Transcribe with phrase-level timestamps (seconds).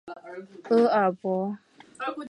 [0.65, 1.55] 厄尔伯。